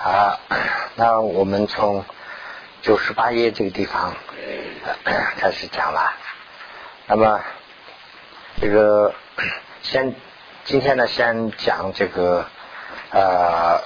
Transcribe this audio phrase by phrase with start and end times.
[0.00, 0.38] 啊，
[0.94, 2.04] 那我们从
[2.82, 4.14] 九十八页这个地方
[5.36, 6.12] 开始讲了。
[7.08, 7.40] 那么
[8.60, 9.12] 这个
[9.82, 10.14] 先
[10.64, 12.46] 今天呢，先讲这个
[13.10, 13.82] 呃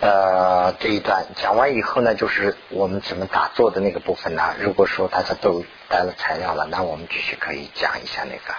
[0.00, 4.54] 呃这一段，讲完以后呢，就是我们怎么打坐的那个部分呢？
[4.58, 8.54] 如果说大家都带了材料了，那我们继续可以讲一下那个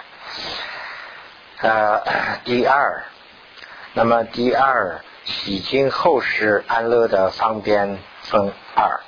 [1.68, 2.02] 呃
[2.42, 3.04] 第二。
[3.94, 5.00] 那么第二。
[5.24, 9.00] 洗净后世安乐的方便分二，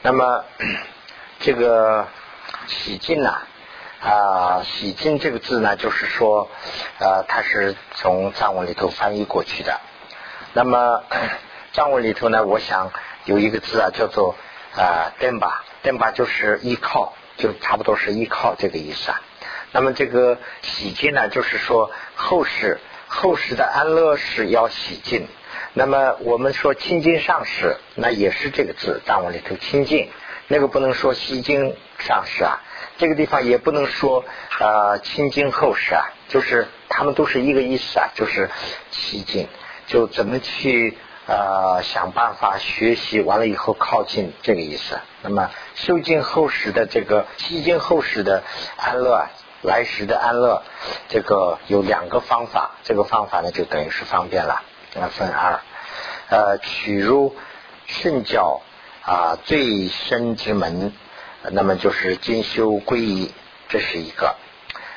[0.00, 0.44] 那么
[1.40, 2.06] 这个
[2.66, 3.36] 洗净呢
[4.00, 6.48] 啊洗净这个字呢，就是说
[6.98, 9.80] 呃它是从藏文里头翻译过去的。
[10.54, 11.02] 那么
[11.74, 12.90] 藏文里头呢，我想
[13.26, 14.34] 有一个字啊叫做
[14.74, 19.20] 啊登巴，登巴就是依靠，就差不多是依靠这个意思啊。
[19.72, 22.80] 那么这个洗净呢，就是说后世。
[23.14, 25.28] 后世的安乐是要洗净，
[25.74, 30.08] 那么我们说清净上师，那也是这个字，藏文里头清净，
[30.48, 32.62] 那个不能说洗净上师啊，
[32.96, 34.24] 这个地方也不能说
[34.58, 38.48] 呃清净后世啊，就是他们都是一个意思啊，就是
[38.90, 39.46] 洗净，
[39.86, 44.98] 就怎么去呃想办法学习完了以后靠近这个意思。
[45.20, 48.42] 那么修净后世的这个洗净后世的
[48.78, 49.30] 安乐啊。
[49.62, 50.62] 来时的安乐，
[51.08, 54.62] 这个有两个方法，这个方法呢就等于是方便了。
[54.94, 55.60] 那分二，
[56.28, 57.36] 呃，取入
[57.86, 58.60] 圣教
[59.04, 60.92] 啊最深之门，
[61.52, 63.32] 那么就是精修皈依，
[63.68, 64.34] 这是一个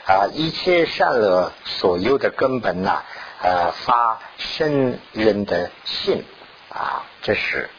[0.07, 3.03] 啊一切善乐所有的根本呐，
[3.43, 6.25] 呃发圣人的信
[6.69, 7.69] 啊，这是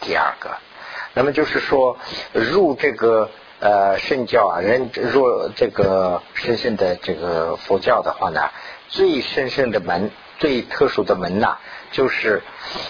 [0.00, 0.56] 第二个。
[1.12, 1.98] 那么就是说
[2.32, 3.30] 入这个。
[3.64, 8.50] 呃，圣教啊，人若这个神圣的这个佛教的话呢，
[8.88, 11.56] 最神圣的门，最特殊的门呐，
[11.90, 12.42] 就是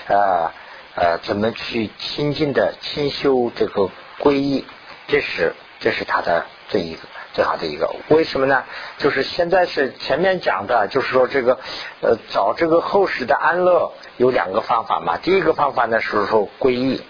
[0.08, 0.50] 呃
[0.96, 4.66] 呃，怎么去亲近的清修这个皈依，
[5.06, 7.02] 这是这是他的最一个
[7.34, 7.94] 最好的一个。
[8.08, 8.64] 为什么呢？
[8.98, 11.60] 就是现在是前面讲的，就是说这个
[12.00, 15.18] 呃找这个后世的安乐有两个方法嘛。
[15.18, 17.00] 第一个方法呢是说皈依，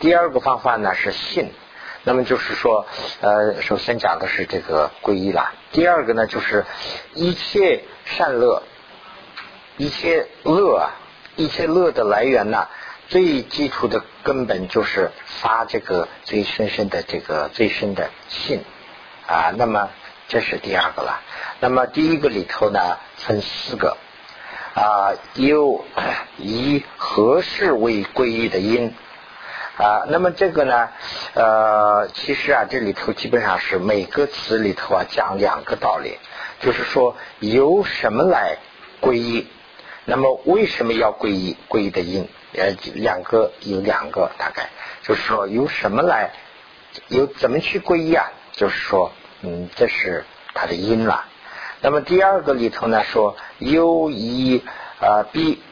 [0.00, 1.52] 第二个方法呢是信。
[2.04, 2.84] 那么就是说，
[3.20, 5.52] 呃，首先讲的是这个皈依啦。
[5.70, 6.64] 第二个呢，就是
[7.14, 8.64] 一切善乐，
[9.76, 10.90] 一切乐啊，
[11.36, 12.66] 一切乐的来源呢，
[13.08, 18.64] 最基础的根本就是发这个最深深的这个最深的信
[19.28, 19.52] 啊。
[19.56, 19.88] 那么
[20.26, 21.20] 这是第二个了。
[21.60, 23.96] 那么第一个里头呢，分四个
[24.74, 25.84] 啊，有
[26.36, 28.92] 以何事为皈依的因。
[29.78, 30.90] 啊，那么这个呢，
[31.32, 36.18] 呃，其实啊，这里头基本上是每个词里头啊讲两个道理，
[36.60, 38.58] 就是说由什么来
[39.00, 39.46] 皈依，
[40.04, 41.56] 那么为什么要皈依？
[41.70, 44.68] 皈依的因，呃，两个有两个大概，
[45.02, 46.32] 就是说由什么来，
[47.08, 48.30] 由怎么去皈依啊？
[48.52, 49.10] 就是说，
[49.40, 51.24] 嗯，这是它的因了。
[51.80, 54.62] 那么第二个里头呢，说由以
[55.00, 55.62] 啊必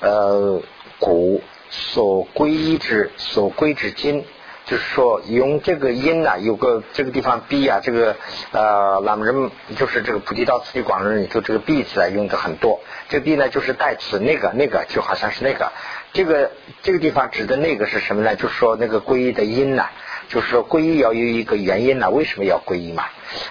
[0.00, 0.60] 呃
[0.98, 1.42] 古。
[1.78, 4.24] 所归一之所归之经，
[4.64, 8.16] 就是说用这个音呐，有个这个地方 b 啊，这个
[8.50, 12.80] 呃，朗人就是这个菩提道次第广论里头这个 b 字啊用的很多。
[13.10, 15.70] 这个 b 呢就是代词那个那个，就好像是那个。
[16.14, 16.50] 这个
[16.82, 18.36] 这个地方指的那个是什么呢？
[18.36, 19.90] 就是说那个归一的因呐，
[20.28, 23.04] 就是说皈依要有一个原因呢，为什么要皈依嘛？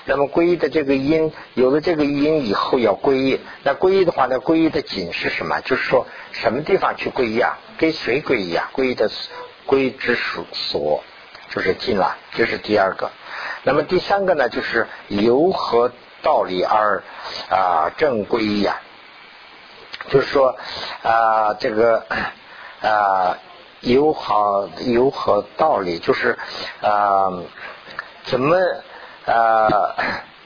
[0.06, 5.62] 那么皈依的这个因，有了这个因以后要皈依，那皈依的话呢，皈依的紧是什么？
[5.62, 7.58] 就是说什么地方去皈依啊？
[7.78, 8.70] 跟谁皈依啊？
[8.74, 9.10] 皈依的
[9.66, 11.04] 皈之所所
[11.50, 13.12] 就是进了，这是第二个。
[13.64, 15.92] 那么第三个呢，就是由何
[16.22, 17.04] 道理而
[17.50, 18.82] 啊正皈依啊？
[20.10, 20.58] 就是说
[21.04, 22.06] 啊这个。
[22.82, 23.40] 啊，
[23.86, 26.40] 有好有好道理，就是
[26.82, 27.30] 啊，
[28.24, 28.58] 怎么
[29.28, 29.96] 啊，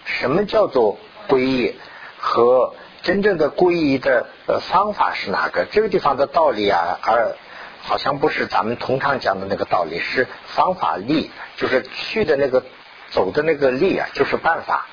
[0.03, 0.97] 什么叫做
[1.29, 1.79] 皈依
[2.17, 4.25] 和真正的皈依的
[4.59, 5.65] 方法是哪个？
[5.71, 7.37] 这个地方的道理啊，而
[7.81, 12.61] 好像不是咱们通常讲的那个道理，是方法力，就是去的那个
[13.09, 14.85] 走的那个力啊，就是办法。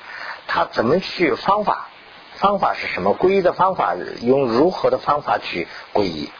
[0.47, 1.89] 他怎么去方法？
[2.35, 3.13] 方法是什么？
[3.13, 6.31] 皈依的方法用如何的方法去皈依？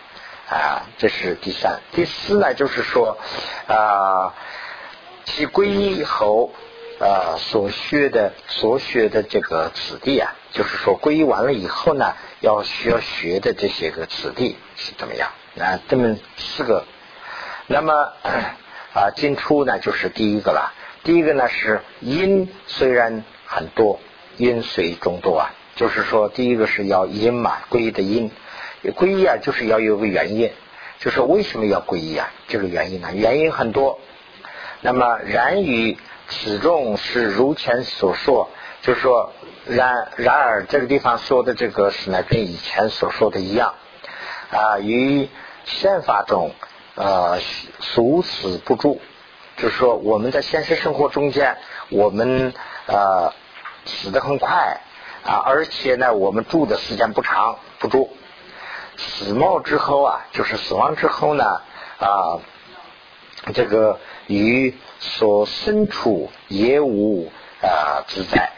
[0.49, 3.17] 啊，这是第三、第四呢，就是说
[3.67, 4.33] 啊，
[5.25, 6.51] 其皈依后
[7.01, 15.31] 啊所学的所学的这个子弟啊，就是说皈依完了以后呢，要需要学的这些个子弟是怎么样？
[15.59, 16.85] 啊，这么四个，
[17.67, 18.13] 那么
[18.93, 20.71] 啊进出呢就是第一个了。
[21.03, 23.99] 第一个呢是因虽然很多，
[24.37, 28.31] 因随众多啊，就是说第一个是要因嘛，皈依的因。
[28.91, 30.51] 皈依啊，就是要有个原因，
[30.99, 32.31] 就是为什么要皈依啊？
[32.47, 33.99] 这个原因呢，原因很多。
[34.81, 35.97] 那么然于
[36.27, 38.49] 此中是如前所说，
[38.81, 39.33] 就是说
[39.65, 43.73] 然然而这个地方说的这个是呢，跟以前所说的一样
[44.51, 45.27] 啊，与
[45.65, 46.51] 宪法中
[46.95, 47.39] 呃
[47.79, 49.01] 俗死不住，
[49.57, 51.57] 就是说我们在现实生活中间，
[51.89, 52.53] 我们
[52.85, 53.33] 呃
[53.85, 54.81] 死得很快
[55.25, 58.15] 啊，而且呢，我们住的时间不长，不住。
[58.97, 61.61] 死亡之后啊，就是死亡之后呢
[61.99, 62.41] 啊，
[63.53, 68.51] 这个与所身处也无啊自在，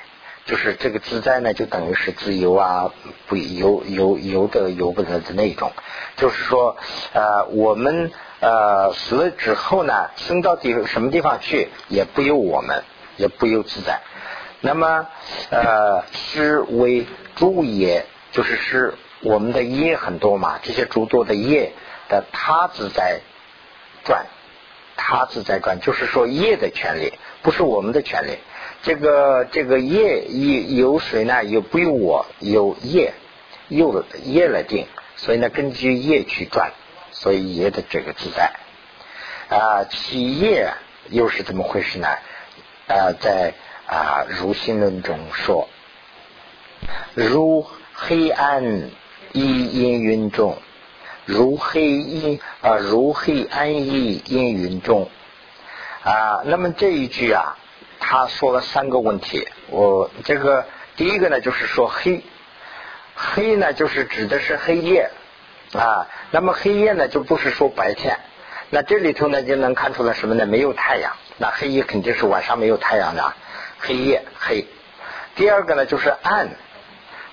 [0.45, 2.91] 就是这个自在呢，就等于是自由啊，
[3.27, 5.74] 不由由由得由不得的那种。
[6.15, 6.77] 就是说
[7.13, 12.83] 呃，我们呃死了之后呢，生到地什么地方去，也不由我们，
[13.18, 14.00] 也不由自在。
[14.62, 15.06] 那么
[15.50, 17.06] 呃，是为
[17.36, 18.94] 诸也，就是是。
[19.21, 21.74] 我们的业很多嘛，这些诸多的业
[22.07, 23.19] 的他自在
[24.06, 24.27] 转，
[24.95, 28.38] 他自在转，就是说业的权利不是我们的权利。
[28.81, 31.44] 这个这个业由由谁呢？
[31.44, 33.13] 由不由我，由业
[33.68, 34.88] 由业来定。
[35.18, 36.72] 所以呢，根据业去转，
[37.12, 38.54] 所以业的这个自在
[39.50, 40.72] 啊，企业
[41.10, 42.07] 又是怎么回事呢？
[42.88, 43.54] 啊，在
[43.86, 45.68] 啊如心论中说，
[47.13, 48.92] 如黑暗。
[49.31, 50.58] 一阴云中，
[51.26, 55.10] 如黑阴啊，如黑暗一阴云中
[56.04, 56.42] 啊。
[56.46, 57.58] 那么这一句啊，
[58.00, 59.48] 他说了三个问题。
[59.70, 60.66] 我这个
[60.96, 62.24] 第一个呢，就是说黑
[63.16, 65.12] 黑呢，就是指的是黑夜
[65.74, 66.08] 啊。
[66.32, 68.18] 那么黑夜呢，就不是说白天。
[68.72, 70.46] 那这里头呢，就能看出来什么呢？
[70.46, 71.14] 没有太阳。
[71.38, 73.34] 那黑夜肯定是晚上没有太阳的，
[73.78, 74.66] 黑夜黑。
[75.36, 76.50] 第二个呢，就是暗。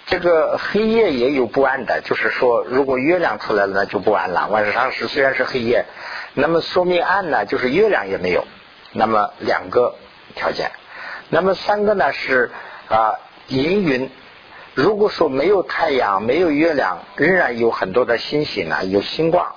[0.06, 4.46] 这个黑夜也有不安的，就是说，如果月亮出来了，那就不安了。
[4.48, 5.84] 晚上是虽然是黑夜，
[6.34, 8.44] 那么说明暗呢，就是月亮也没有。
[8.92, 9.96] 那么两个
[10.36, 10.70] 条件，
[11.28, 12.52] 那么三个呢是
[12.88, 13.18] 啊
[13.48, 14.08] 阴云。
[14.74, 19.56] 如果说没有太阳，没有月亮，仍然有很多的星星呢，有星光。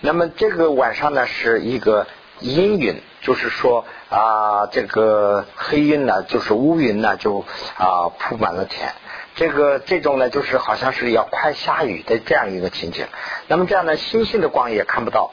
[0.00, 2.06] 那么这个晚上呢是一个
[2.38, 7.44] 阴云，就是说啊这个黑云呢，就是乌云呢，就
[7.76, 8.88] 啊铺满了天。
[9.34, 13.06] 这个这种呢，就是好像是要快下雨的这样一个情景。
[13.48, 15.32] 那么这样呢，星星的光也看不到。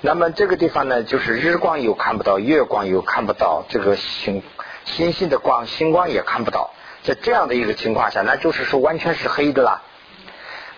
[0.00, 4.42] 那么这个地方呢，就是日光又看不到，月光又看不到，这个星
[4.84, 6.70] 星星的光、星光也看不到。
[7.02, 9.82] 在这样的一个情况下，那就是说完全是黑的啦。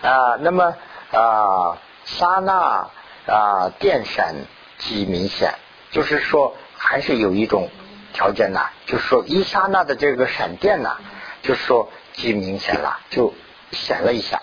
[0.01, 0.75] 啊，那么
[1.11, 2.89] 啊，刹那
[3.25, 4.35] 啊，电闪
[4.77, 5.55] 极明显，
[5.91, 7.69] 就是说还是有一种
[8.13, 10.97] 条件呐，就是说一刹那的这个闪电呐，
[11.41, 11.89] 就是说。
[12.19, 13.33] 极明显了，就
[13.71, 14.41] 显了一下。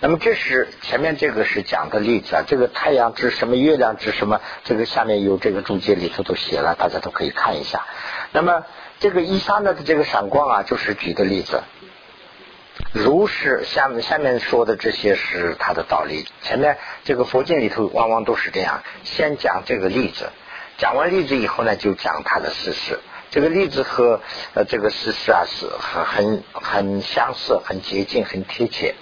[0.00, 7.84] 那么这是前面这个是讲的例子啊，这个太阳指什么，月亮指什么，这个下面有这个注解里头都写了，大家都可以看一下。
[8.32, 8.64] 那么
[9.00, 11.62] 这个一刹那的这个闪光啊，就是举的例子。
[12.92, 20.30] 如是下面下面说的这些是它的道理，前面这个佛经里头往往都是这样，先讲这个例子，
[20.76, 23.00] 讲完例子以后呢，就讲它的事实。
[23.30, 24.20] 这个例子和
[24.54, 28.94] 呃这个事实啊是很很很相似、很接近、很贴切，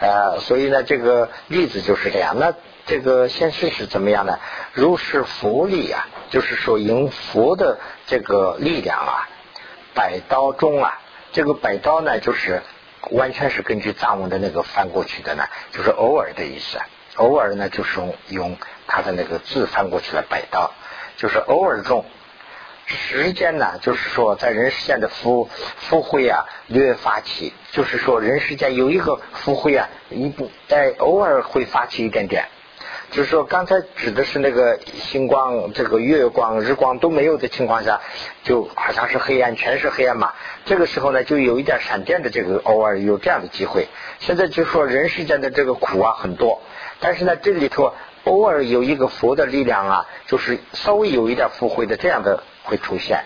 [0.00, 2.36] 呃，所以呢，这个例子就是这样。
[2.38, 2.54] 那
[2.86, 4.38] 这个现实是怎么样呢？
[4.72, 9.28] 如是佛力啊，就是说用佛的这个力量啊，
[9.94, 11.00] 百刀中啊，
[11.32, 12.62] 这个百刀呢，就是
[13.10, 16.78] 完全是根据藏文的那个翻过去的呢，就是偶尔的意思。
[17.14, 20.72] 偶尔呢，就是用用他的那个字翻过去了，百刀
[21.16, 22.04] 就是偶尔中。
[22.88, 30.32] 时间呢，就是说在人世间的福福慧啊，略发起，就是说人世间有一个福慧啊，一
[30.68, 32.46] 在偶尔会发起一点点。
[33.10, 38.00] 就是说刚才指的是那个星光、这个月光、日光都没有的情况下，
[38.42, 40.32] 就好像是黑暗，全是黑暗嘛。
[40.64, 43.88] 这个时候呢，就有一点闪电的这个偶尔有这样的机会。
[44.18, 46.62] 现在就说人世间的这个苦啊很多，
[47.00, 47.92] 但是呢这里头
[48.24, 52.42] 偶尔有一个佛的力量啊，就是稍微有一点福慧的这样的。
[52.68, 53.24] 会出现，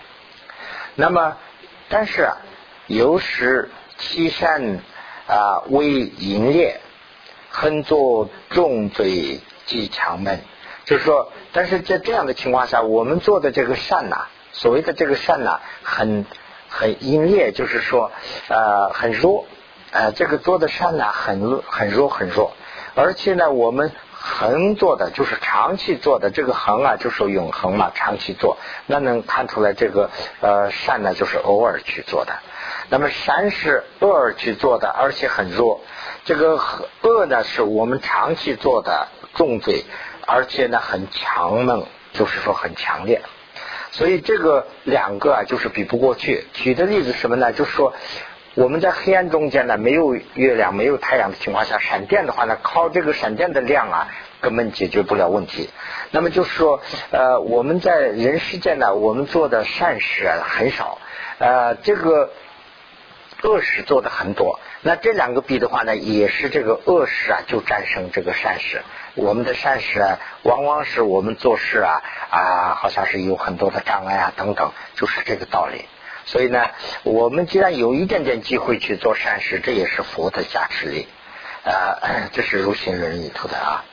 [0.95, 1.37] 那么，
[1.89, 2.31] 但是
[2.87, 3.69] 有时
[3.99, 4.79] 欺善
[5.27, 6.81] 啊为淫劣，
[7.51, 10.41] 很作重罪即强门，
[10.85, 16.25] 就是说，但是在这样的情况下，我们做的这个善呐，所谓的这个善呐，很
[16.69, 18.13] 很淫劣，就是说
[18.49, 19.47] 呃很弱，
[19.91, 22.55] 呃这个做的善呐很很弱很弱，
[22.95, 23.91] 而且呢我们。
[24.25, 30.11] 恒做的就是长期做的，这个恒啊就是永恒嘛，长期做，那能看出来这个
[30.41, 32.33] 呃善呢就是偶尔去做的。
[32.89, 35.81] 那么善是偶尔去做的，而且很弱。
[36.25, 36.61] 这个
[37.03, 39.85] 恶呢，是我们长期做的重罪，
[40.25, 43.23] 而且呢很强猛，就是说很强烈。
[43.91, 46.47] 所以这个两个啊，就是比不过去。
[46.53, 47.53] 举的例子什么呢？
[47.53, 47.93] 就是说
[48.55, 54.09] 我们在黑暗中间呢，没有月亮、没有太阳的情况下，闪电的话呢，靠这个闪电的量啊，
[54.43, 55.71] 根本解决不了问题。
[56.11, 56.83] 那么就是说，
[57.13, 60.99] 呃，我们在人世间呢，我们做的善事啊很少，
[61.39, 62.31] 呃，这个
[63.43, 64.61] 恶事做的很多。
[64.83, 68.83] 那这两个比的话呢，也是这个恶事啊，就战胜这个善事。
[69.15, 75.87] 我们的善事啊，往往是我们做事啊啊，好像是有很多的障碍啊等等，就是这个道理。
[76.25, 76.71] 所以呢，
[77.03, 81.09] 我们既然有一点点机会去做善事，这也是佛的加持力
[81.65, 83.85] 啊， 这是如行人里头的啊。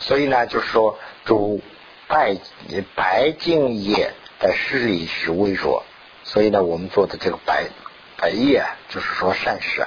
[0.00, 1.62] 所以呢，就是说，主
[2.08, 2.36] 白
[2.96, 5.84] 白净业的势力是微弱，
[6.24, 7.66] 所以呢，我们做的这个白
[8.16, 9.86] 白业，就是说善事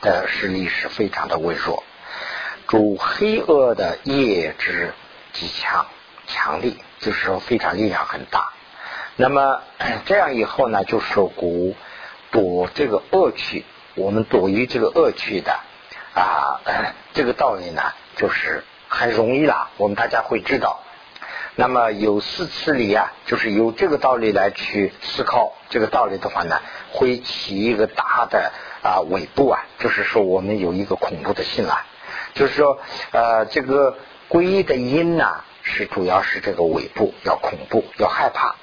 [0.00, 1.84] 的势力是非常的微弱。
[2.66, 4.94] 主黑恶的业之
[5.34, 5.86] 极强
[6.26, 8.53] 强力，就是说非常力量很大。
[9.16, 9.60] 那么
[10.06, 11.74] 这样以后呢，就是说古
[12.30, 15.52] 躲这个恶趣，我们躲于这个恶趣的
[16.14, 16.60] 啊，
[17.14, 17.82] 这个道理呢，
[18.16, 19.70] 就是很容易啦。
[19.76, 20.80] 我们大家会知道。
[21.56, 28.52] 那么有四次理啊，就是由这个道理来去思考这个道理的话呢，会起一个大的
[28.82, 31.84] 啊尾部啊，就是说我们有一个恐怖的心来。
[32.34, 32.80] 就是说，
[33.12, 33.96] 呃，这个
[34.28, 38.56] 皈依的因呢，是主要是这个尾部要恐怖，要害怕。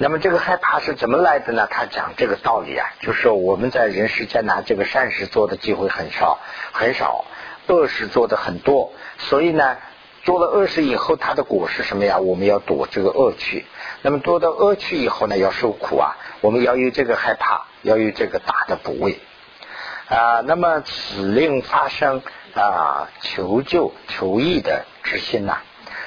[0.00, 1.66] 那么这个害怕是怎么来的呢？
[1.68, 6.38] 他讲这个道理啊，就是我们在人世间拿，这个善事做的机会很少
[6.72, 7.24] 很少，
[7.66, 9.76] 恶事做的很多，所以呢，
[10.22, 12.18] 做了恶事以后，它的果是什么呀？
[12.18, 13.66] 我们要躲这个恶趣。
[14.02, 19.18] 那么多的恶趣以后呢，要受苦啊，我们要有这个害怕，要有这个大的补位
[20.08, 20.42] 啊。
[20.46, 22.22] 那么此令发生。
[22.54, 25.58] 啊，求救求义的之心呐，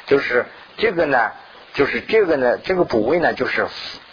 [0.06, 1.32] 就是这个呢，
[1.74, 3.68] 就是这个呢，这个补位呢，就是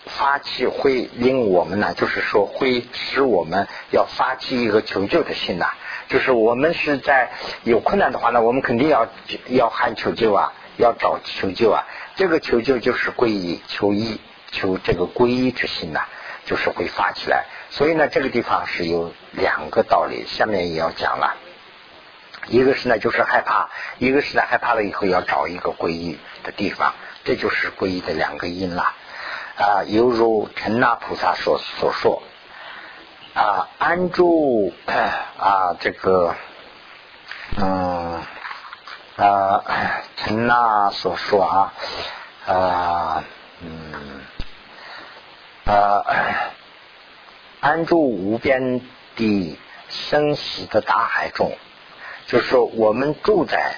[0.06, 5.66] 发起会令我们呢，就是说会使我们要发起一个求救的心呐，
[6.08, 7.30] 就是我们是在
[7.64, 9.08] 有困难的话呢，我们肯定要
[9.48, 11.84] 要喊求救啊，要找求救啊，
[12.14, 16.06] 这个求救就是皈依求医求这个皈依之心呐，
[16.46, 21.36] 就是会发起来，所以呢，这个地方是有两个道理，下面也要讲了。
[22.46, 26.94] 一个是呢，就是害怕；一个是呢，害怕了以后要找一个皈依的地方，
[27.28, 28.94] 这就是皈依的两个因了。
[29.58, 32.22] 啊，犹如陈那菩萨所所说，
[33.34, 34.72] 啊，安住
[35.36, 36.34] 啊，这个，
[37.58, 38.22] 嗯，
[39.16, 39.62] 啊，
[40.16, 41.74] 陈那所说啊，
[42.46, 43.24] 啊，
[43.60, 44.22] 嗯，
[45.66, 46.04] 啊，
[47.60, 48.80] 安住无边
[49.16, 49.58] 的
[49.90, 51.52] 生死的大海中。
[52.26, 53.74] 就是说，我们住在，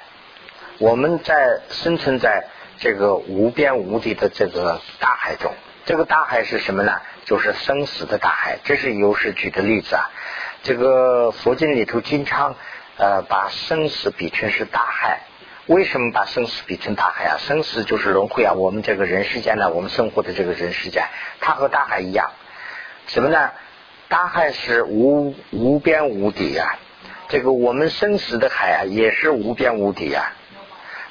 [0.79, 2.47] 我们在生存在
[2.81, 5.53] 这个无边无际的这个大海中。
[5.85, 7.01] 这个大海是什么呢？
[7.27, 8.59] 就是生死的大海。
[8.65, 10.11] 这是有史举的例子啊。
[10.63, 12.57] 这个佛经里头经常
[12.97, 15.21] 呃把生死比成是大海。
[15.67, 17.37] 为什么把生死比成大海啊？
[17.39, 18.55] 生死就是轮回啊。
[18.55, 21.05] 我们这个人世间呢，我们生活的这个人世间，
[21.39, 22.31] 它和大海一样。
[23.09, 23.51] 什么呢？
[24.09, 26.79] 大海是无无边无底啊。
[27.29, 30.33] 这个我们生死的海啊，也是无边无底啊，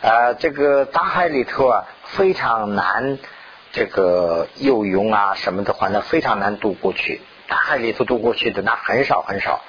[0.01, 3.20] 啊，这个大海里头啊，非常难
[3.74, 7.20] 这个游泳啊什么的话呢，非常难渡过去。
[7.50, 9.62] 大海里头渡过去的那很少很少，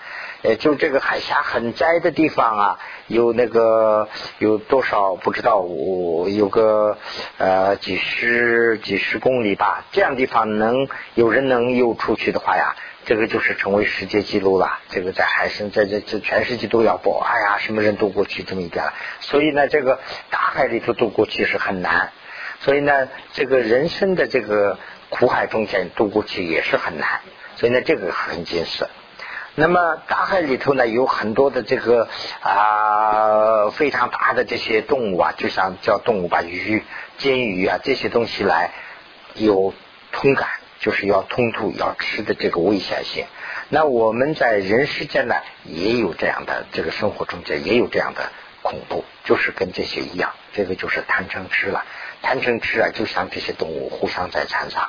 [0.42, 4.08] 呃，就这个海峡很窄的地方啊，有那个
[4.38, 6.96] 有多少不知道，我有个
[7.38, 12.76] 呃几十几十公里吧，这样地方能有人能游出去的话呀。
[13.06, 14.78] 这个就是成为世界纪录了。
[14.90, 17.18] 这个在海参，在这这全世界都要报。
[17.18, 18.92] 哎呀，什么人渡过去这么一点了？
[19.20, 19.98] 所以呢，这个
[20.30, 22.12] 大海里头渡过去是很难。
[22.60, 24.78] 所以呢，这个人生的这个
[25.08, 27.20] 苦海中间渡过去也是很难。
[27.56, 28.88] 所以呢，这个很艰涩。
[29.56, 32.06] 那么大海里头呢，有很多的这个
[32.40, 36.84] 啊非常大的这些动物啊，就像叫动物吧，鱼、
[37.18, 38.70] 金鱼啊这些东西来
[39.34, 39.74] 有
[40.12, 40.48] 通感。
[40.80, 43.26] 就是要通吐要吃的这个危险性，
[43.68, 45.34] 那我们在人世间呢
[45.64, 48.32] 也有这样的这个生活中间也有这样的
[48.62, 51.84] 恐怖，就是跟这些一样，这个就是贪嗔痴了。
[52.22, 54.88] 贪嗔痴啊，就像这些动物互相在残杀。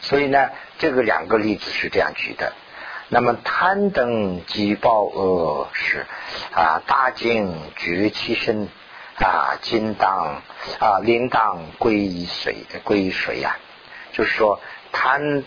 [0.00, 2.52] 所以呢，这个两个例子是这样举的。
[3.08, 6.06] 那么贪等即报恶是
[6.54, 8.68] 啊，大惊绝其身
[9.16, 10.42] 啊，金当
[10.78, 13.56] 啊，铃当归于水，归于水呀，
[14.12, 14.60] 就是说。
[15.00, 15.44] 贪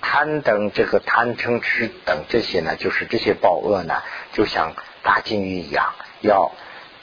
[0.00, 4.74] 贪等这个贪嗔痴等这些呢，就是这些报恶呢，就像
[5.04, 6.50] 大金鱼一样，要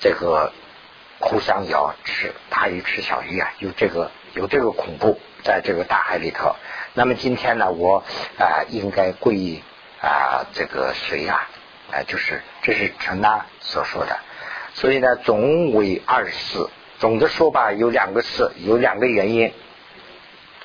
[0.02, 0.52] 这个
[1.20, 6.58] 互相咬吃大鱼吃小鱼啊，有这个有这个恐怖在这个大海里头。
[6.96, 8.04] 那么今天呢，我
[8.38, 9.64] 啊应该皈依
[10.02, 11.48] 啊这个谁呀？
[11.94, 14.20] 啊，就是这是陈娜所说的。
[14.74, 16.70] 所以呢，总为二四。
[17.00, 19.54] 总的说吧，有两个四，有两个原因。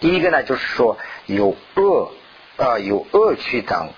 [0.01, 2.13] 第一个呢，就是说有恶
[2.57, 3.91] 呃有恶趣等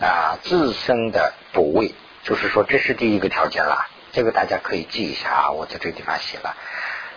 [0.00, 3.86] 啊自身的补位，就是说这是第一个条件了。
[4.12, 6.56] 这个大家可以记一下啊，我在这个地方写了。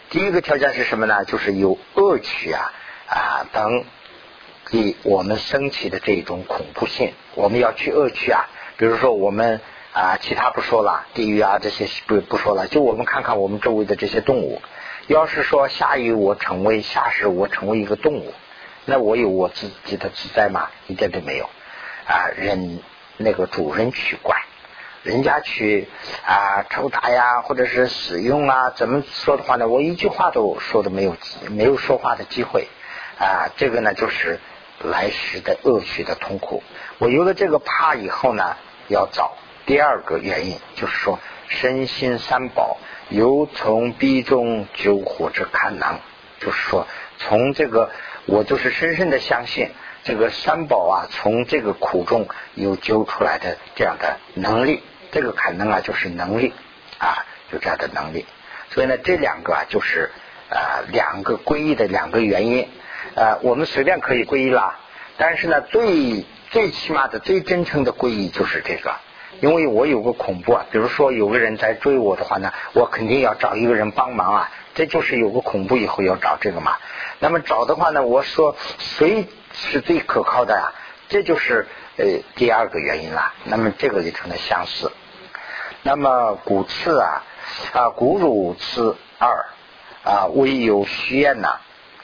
[0.10, 1.26] 第一个条件是什么呢？
[1.26, 2.74] 就是有恶趣啊
[3.08, 3.84] 啊等
[4.70, 8.50] 给我们升起的这种恐怖性，我们要去恶趣啊。
[8.78, 9.62] 比如说我们。
[9.94, 14.62] 啊，其他不说了，地狱啊这些不不说了，就我们看看我们周围的这些动物。
[15.08, 18.34] 要是说下雨我成为下世我成为一个动物，
[18.84, 20.70] 那我有我自己的自在吗？
[20.88, 21.50] 一点都没有。
[22.06, 22.80] 啊，人
[23.16, 24.38] 那个主人去管，
[25.04, 25.88] 人家去
[26.26, 29.68] 啊抽打呀，或者是使用啊，怎么说的话呢？
[29.68, 31.16] 我一句话都说的没有，
[31.52, 32.68] 没有说话的机会。
[33.18, 34.40] 啊，这个呢就是
[34.84, 36.64] 来时的恶趣的痛苦。
[36.98, 38.58] 我有了这个怕以后呢，
[38.90, 39.38] 要找。
[39.66, 42.78] 第二个原因就是说，身心三宝
[43.10, 46.00] 由从逼中救火之堪能，
[46.40, 46.88] 就是说，
[47.18, 47.90] 从这个
[48.26, 49.70] 我就是深深的相信
[50.04, 56.54] 这个三宝啊，从这个苦中有救出来的这样的能力，这个可能啊就是能力
[57.00, 58.26] 啊，有这样的能力。
[58.72, 60.12] 所以呢，这两个啊就是
[60.50, 62.68] 呃两个皈依的两个原因。
[63.16, 64.80] 呃，我们随便可以皈依啦，
[65.18, 68.96] 但是呢，最最起码的最真诚的皈依就是这个。
[69.40, 76.78] 因为我有个恐怖啊，比如说有个人在追我的话呢，我肯定要找一个人帮忙啊，这就是有个恐怖以后要找这个嘛。
[77.20, 80.74] 那么找的话呢，我说谁是最可靠的啊？
[81.10, 81.68] 这就是
[81.98, 83.34] 呃第二个原因了。
[83.46, 84.92] 那么这个里头的相似。
[85.84, 87.24] 那么古次啊
[87.74, 89.46] 啊古汝次二
[90.04, 91.60] 啊唯有虚愿呐，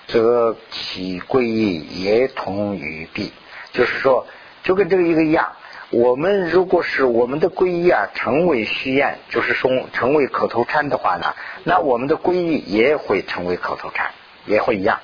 [0.07, 3.33] 则其归也同于弊，
[3.71, 4.27] 就是说
[4.63, 5.53] 就跟这个一个一样。
[5.93, 14.09] 我们如果是我们的皈依啊，成为虚愿，就是说成为口头禅的话呢，那我们的皈依也会成为口头禅，
[14.47, 15.01] 也会一样。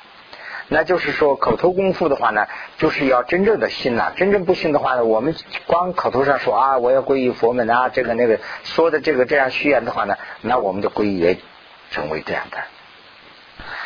[0.67, 2.47] 那就是说口头功夫的话呢，
[2.80, 5.36] 就是要真正的信呐，真正不信的话呢，我们
[5.67, 11.38] 光口头上说啊，我要皈依佛门啊，这个那个说的这个这样虚言的话呢，那我们的皈依也
[11.91, 12.58] 成为这样的。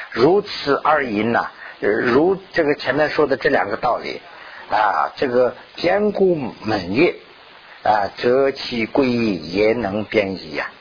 [0.09, 1.47] 如此二因呐，
[1.81, 4.21] 如这个前面说的这两个道理。
[4.73, 7.15] 啊，这个坚固门业
[7.83, 10.71] 啊，则其归依也能变异呀。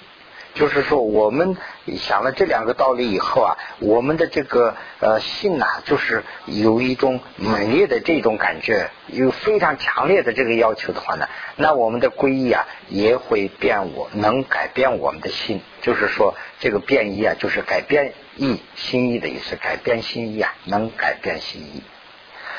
[0.54, 1.56] 就是说，我们
[1.98, 11.26] 想了这两个道理以后啊，我们的这个呃信呐，就是有一种猛烈的这种感觉，有非常强烈的这个要求的话呢，
[11.56, 15.62] 那我们的皈依啊，也会变我，能改变我们的心。
[15.80, 21.82] 就是说，这个变异啊，就是改变意心意的意思，改变心意啊，能改变心意。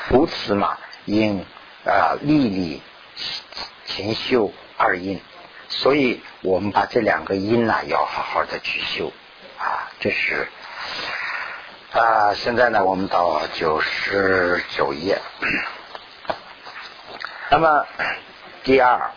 [0.08, 0.78] 如此嘛。
[1.06, 1.44] 因
[1.84, 2.82] 啊，力力
[3.84, 5.20] 勤修二因，
[5.68, 9.12] 所以我们把这两个因呢，要好好的去修
[9.58, 9.92] 啊。
[10.00, 10.48] 这是
[11.92, 15.20] 啊，现在呢，我们到九十九页。
[17.50, 17.86] 那么
[18.62, 19.10] 第二，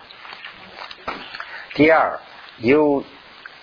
[1.74, 2.20] 第二
[2.58, 3.04] 由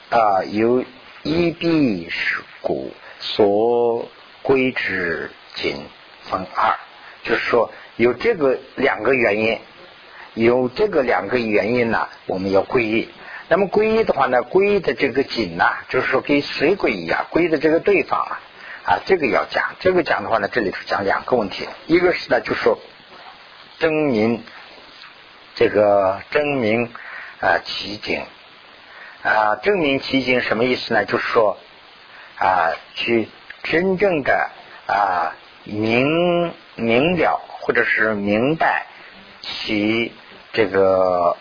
[0.08, 0.82] 啊由
[1.22, 4.08] 一臂是故所
[4.42, 5.86] 归之仅
[6.22, 6.78] 分二，
[7.22, 7.70] 就是说。
[7.96, 9.58] 有这个两个原因，
[10.34, 13.08] 有这个两个原因呢，我们要皈依。
[13.48, 17.26] 那么皈依的话呢，皈依的这个景呢，就是说跟谁皈依啊？
[17.30, 18.40] 皈的这个对方啊，
[18.84, 19.76] 啊，这个要讲。
[19.78, 22.78] 这个讲的话呢，这里头讲两个问题，一个是呢，就说
[23.78, 24.42] 证明
[25.54, 26.90] 这个证明
[27.40, 28.22] 啊其景
[29.22, 31.04] 啊，证明其景什么意思呢？
[31.04, 31.58] 就是说
[32.38, 33.28] 啊，去
[33.62, 34.50] 真正的
[34.86, 37.40] 啊明明了。
[37.64, 38.86] 或者是明白
[39.40, 40.12] 其
[40.52, 41.34] 这个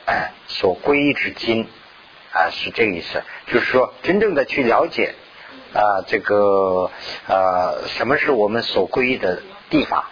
[0.48, 1.68] 所归之经
[2.32, 3.22] 啊，是这个意思。
[3.48, 5.16] 就是说，真正的去了解
[5.74, 6.90] 啊，这个
[7.28, 10.06] 呃，什么是我们所归的地方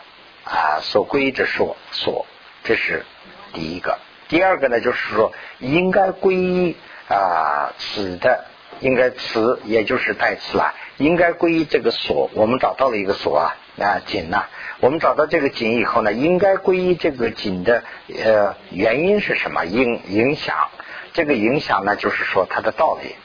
[0.43, 0.81] 啊？
[0.81, 2.25] 所归之所所，
[2.65, 3.05] 这是
[3.53, 3.97] 第一个。
[4.27, 6.75] 第二个呢，就是说，应该归依
[7.07, 8.45] 啊，此的
[8.81, 12.29] 应该词，也就是代词啦，应该归依这个所。
[12.33, 14.45] 我们找到了一个所啊，啊，紧呐。
[14.79, 17.83] 我们找到这个井以后呢，应该归依这个井的
[18.23, 19.65] 呃原因是什么？
[19.65, 20.69] 影影响
[21.13, 23.15] 这个影响呢，就是说它的道理，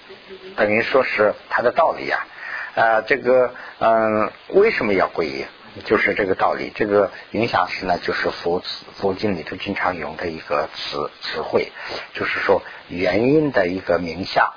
[0.56, 2.26] 等于说是它的道理呀。
[2.74, 5.46] 呃，这个嗯，为什么要归依？
[5.84, 6.72] 就是这个道理。
[6.74, 8.62] 这个影响是呢，就是佛
[8.94, 11.72] 佛经里头经常用的一个词词汇，
[12.14, 14.52] 就是说原因的一个名相，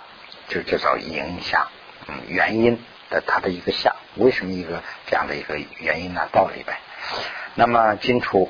[0.48, 1.68] 就叫做影响。
[2.08, 6.28] 嗯，原因的它的一个相，为什么一个这样的一个原因呢？
[6.32, 6.80] 道理呗。
[7.56, 8.50] 那么金初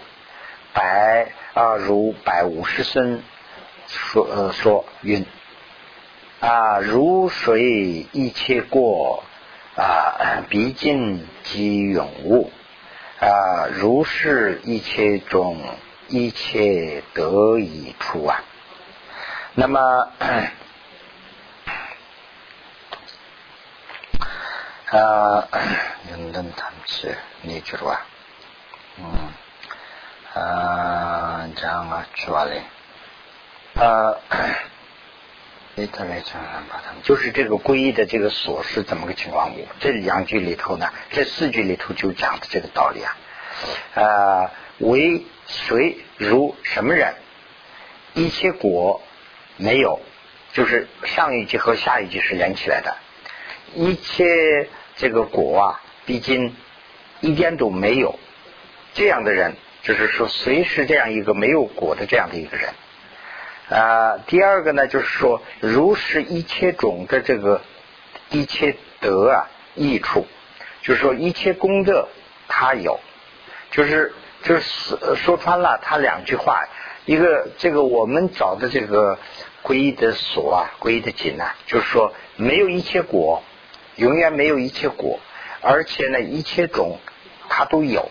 [0.73, 3.23] 百啊如百五十孙
[3.87, 5.25] 说呃说云
[6.39, 9.23] 啊如水一切过。
[9.75, 12.51] 啊，毕竟即永悟
[13.21, 15.61] 啊，如是一切中
[16.09, 18.43] 一切得以出啊。
[19.53, 19.79] 那么，
[24.91, 25.47] 啊，
[26.09, 28.05] 云登谈起，你觉得吧？
[28.97, 32.61] 嗯，啊，这样啊，去哪里？
[33.75, 34.17] 啊。
[37.03, 39.53] 就是这个皈依的这个锁是怎么个情况？
[39.79, 43.15] 这两句里头呢，这四句里头就讲的这个道理啊。
[43.95, 47.13] 啊，为谁如什么人？
[48.13, 49.01] 一切果
[49.55, 50.01] 没有，
[50.51, 52.97] 就是上一句和下一句是连起来的。
[53.73, 54.67] 一切
[54.99, 56.55] 这个果啊，毕竟
[57.21, 58.19] 一点都没有。
[58.93, 62.69] 这样的人，就是说，谁是这样一个没有果的这样的一个人？
[63.69, 67.61] 啊，第二个呢，就是说，如是一切种的这个
[68.29, 70.27] 一切德啊益处，
[70.81, 72.09] 就是说一切功德
[72.47, 72.99] 他有，
[73.71, 74.11] 就是
[74.43, 76.67] 就是说穿了，他两句话，
[77.05, 79.19] 一个这个我们找的这个
[79.63, 83.43] 皈依的所啊，皈依的景呢，就是说没有一切果，
[83.99, 85.19] 永远没有一切果，
[85.61, 86.99] 而且呢一切种
[87.49, 88.09] 它都有，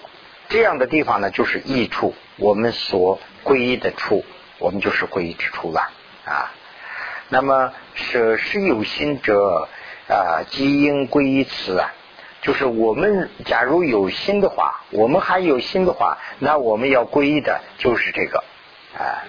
[0.49, 4.25] 这样的地方呢就是益处，我们所皈依的处。
[4.61, 5.89] 我们就是皈依之处了
[6.25, 6.51] 啊。
[7.29, 9.69] 那么是是有心者
[10.09, 11.93] 啊，即应皈依此啊。
[12.43, 18.43] 就是我们假如有心的话，我们还有心的话，那我们要皈依的就是这个
[18.99, 19.23] 啊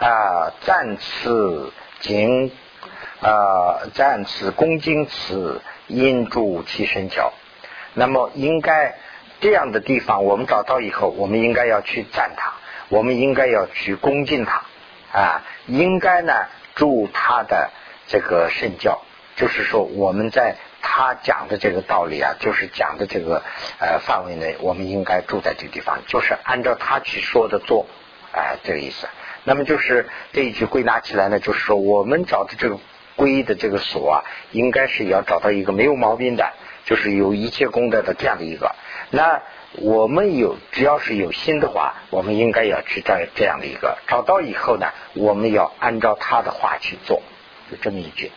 [0.00, 2.50] 啊，暂此敬
[3.20, 7.32] 啊，赞此恭敬此，因助其身教。
[7.94, 8.96] 那么应该
[9.40, 12.54] 这样的地方，我们找到以后，我们应该要去赞他。
[12.90, 14.62] 我们应该要去恭敬他
[15.12, 16.32] 啊，应该呢
[16.74, 17.70] 助他的
[18.06, 19.02] 这个圣教，
[19.36, 23.42] 就是说我们在他讲的这个道理啊，就是讲的这个
[23.78, 27.84] 呃范围内，我们应该住在这个地方，就是按照他去说的做，
[28.32, 29.06] 哎，这个意思。
[29.44, 32.78] 那么就是这一句归纳起来呢，就是说我们找的这个
[33.18, 36.54] 归的这个所啊，应该是要找到一个没有毛病的，
[36.86, 38.74] 就是有一切功德的这样的一个
[39.10, 39.42] 那。
[39.82, 47.22] 我们有只要是有心的话，我们应该要去找这样的一个找到以后呢，我们要按照他的话去做，
[47.70, 48.32] 就这么一句。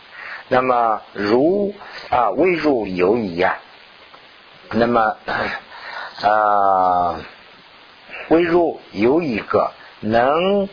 [0.48, 1.74] 那么如
[2.10, 3.58] 啊，未入有矣啊。
[4.72, 5.16] 那么
[6.20, 7.20] 啊，
[8.28, 10.68] 未入有一个能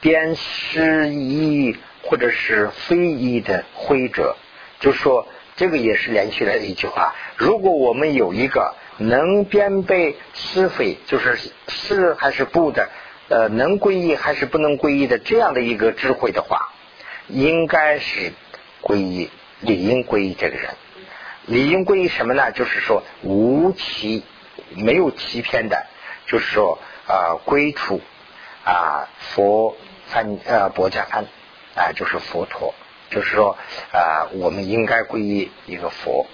[0.00, 4.36] 辨识义或者是非一的会者，
[4.80, 7.14] 就说这个也是连续的一句话。
[7.36, 8.74] 如果我们有一个。
[9.02, 12.90] 能辨别是非，就是是还是不的，
[13.30, 16.68] 呃，能皈依还是不能皈依的这样的一个智慧的话，
[17.26, 18.34] 应该是
[18.82, 20.74] 皈依，理应皈依这个人。
[21.46, 22.52] 理应皈依什么呢？
[22.52, 24.22] 就是说无欺，
[24.76, 25.86] 没有欺骗的，
[26.26, 28.02] 就是说啊，归处
[28.66, 29.74] 啊，佛
[30.08, 31.24] 翻呃，佛家翻
[31.74, 32.74] 啊，就是佛陀，
[33.10, 33.56] 就是说
[33.92, 36.26] 啊，我们应该皈依一个佛。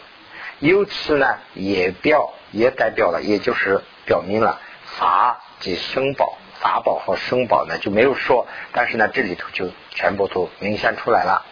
[0.59, 11.45] 由此呢，也表也代表了，也就是表明了法即生宝，法宝和生宝呢就没有说，但是呢这里头就全部都明显出来了。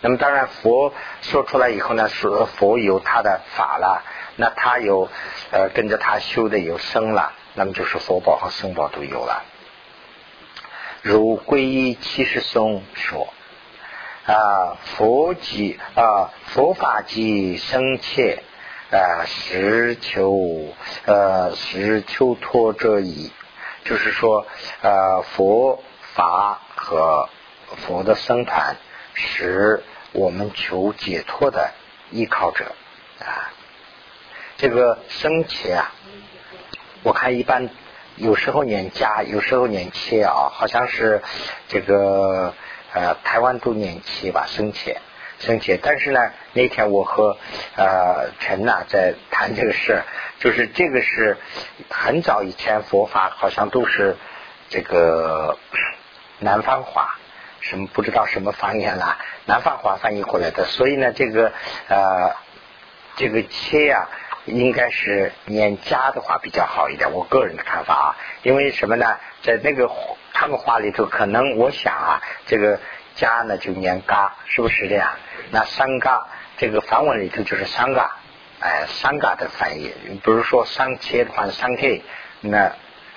[0.00, 4.02] 那么当然佛说出来以后呢，说佛有他的法了，
[4.36, 5.08] 那他有
[5.50, 9.44] 呃跟着他修的有生了，那么就是佛宝和生宝都有了。
[11.08, 13.32] 如皈依七十颂说。
[14.26, 18.42] 啊，佛即啊，佛法即生切
[18.90, 23.30] 啊，实求呃，实求脱者矣。
[23.84, 24.48] 就是说，
[24.82, 27.28] 呃，佛法和
[27.86, 28.74] 佛的僧团
[29.14, 31.70] 是我们求解脱的
[32.10, 32.72] 依靠者
[33.20, 33.54] 啊。
[34.56, 35.92] 这个生切啊，
[37.04, 37.68] 我看一般
[38.16, 41.22] 有时候念加，有时候念切啊，好像是
[41.68, 42.54] 这个。
[42.92, 45.02] 呃，台湾都念切吧，生切，
[45.38, 45.78] 生切。
[45.82, 47.36] 但是呢，那天我和
[47.76, 50.02] 呃陈呐在谈这个事，
[50.38, 51.36] 就是这个是
[51.90, 54.16] 很早以前佛法好像都是
[54.70, 55.58] 这个
[56.38, 57.18] 南方话，
[57.60, 60.64] 什么不知道什么方言啦，南方话翻译过来的。
[60.64, 61.52] 所以呢，这个
[61.88, 62.34] 呃
[63.16, 64.08] 这个切呀，
[64.46, 68.08] 应该是念家的话比较好一点，我个人的看法啊。
[68.42, 69.16] 因为什么呢？
[69.42, 69.90] 在那个
[70.32, 72.80] 他们话里头，可能我想啊，这个
[73.16, 75.10] 家呢就念嘎，是不是这样？
[75.50, 78.16] 那三嘎这个梵文里头就是三嘎，
[78.60, 82.02] 哎，三嘎的翻译，比如说三切的话，三 K，
[82.40, 82.72] 那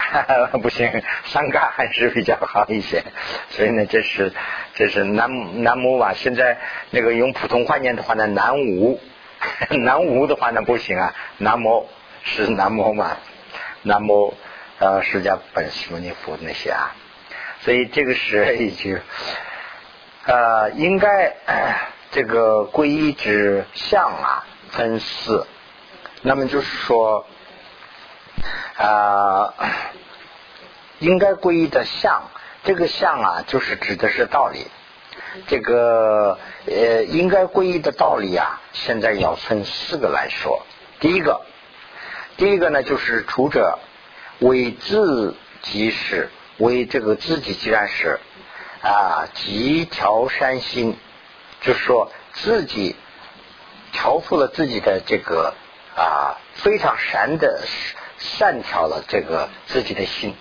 [0.61, 3.03] 不行，三嘎还是比较好一些。
[3.49, 4.33] 所以呢，这是
[4.73, 6.13] 这是南南无吧？
[6.15, 6.57] 现在
[6.89, 8.99] 那个用普通话念的话呢，南无。
[9.83, 11.87] 南无的话那不行啊，南无
[12.23, 13.17] 是南无嘛，
[13.83, 14.33] 南无
[14.79, 16.95] 呃释迦本师牟尼佛那些啊，
[17.61, 19.01] 所以这个是 一句
[20.25, 21.35] 呃应该
[22.11, 25.45] 这个皈依之相啊分四，
[26.21, 27.25] 那么就是说
[28.77, 29.53] 啊
[30.99, 32.23] 应该皈依的相，
[32.63, 34.67] 这个相啊就是指的是道理。
[35.47, 40.65] 这个呃，应该皈依的道理啊，现在要分四个来说。
[40.99, 41.41] 第一个，
[42.35, 43.77] 第一个呢，就是除者
[44.39, 48.19] 为自即是为这个自己既然是
[48.81, 50.97] 啊，即调善心，
[51.61, 52.95] 就是说自己
[53.91, 55.53] 调伏了自己的这个
[55.95, 57.61] 啊非常善的
[58.17, 60.35] 善调了这个自己的心，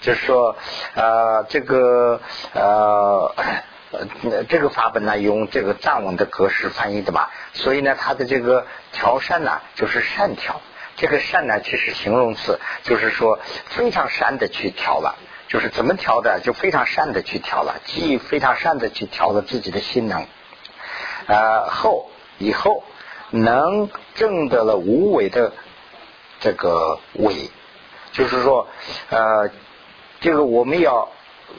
[0.00, 0.56] 就是说
[0.94, 2.20] 呃这个
[2.52, 3.34] 呃。
[3.92, 10.60] 呃，这个法本呢，用这个藏文的格式翻译的嘛，所以呢，它的这个调善呢，就是善调。
[10.94, 15.16] 这个善呢，其实形容词，就是说非常善的去调了，
[15.48, 20.24] 就是怎么调的，就非常善的去调了，既非常善的去调了自己的心能。
[21.26, 22.84] 呃，后以后
[23.30, 25.52] 能证得了无为的
[26.38, 27.50] 这个为，
[28.12, 28.68] 就是说，
[29.08, 29.50] 呃，
[30.20, 31.08] 这个我们要。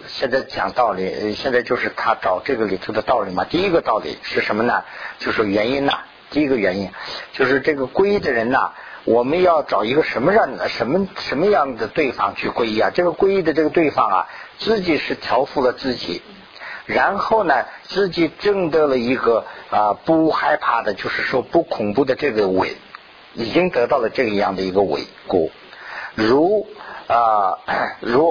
[0.08, 3.43] 现在讲道理，现在就是他找这个里头的道理嘛。
[3.43, 4.84] 第一个道理是什么呢？
[5.19, 5.99] 就是原因呐。
[6.30, 6.89] 第一个原因
[7.34, 8.71] 就是这个皈依的人呐，
[9.04, 12.89] 我们要找一个什么样的、什么什么样的对方去皈依啊？
[12.93, 16.21] 这个皈依的这个对方啊，自己是调伏了自己，
[16.86, 22.77] 然后呢，自己证得了一个啊不害怕的，就是说不恐怖的这个伪，
[23.34, 25.49] 已经得到了这样的一个伪果。
[26.15, 26.65] 如
[27.08, 27.58] 啊
[27.99, 28.31] 如。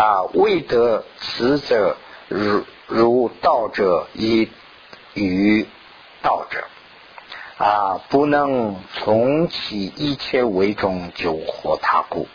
[0.00, 1.96] 啊，未得此者，
[2.28, 4.48] 如如道者以
[5.12, 5.66] 与
[6.22, 6.64] 道者
[7.62, 12.28] 啊，不能从其一切为中救活他故。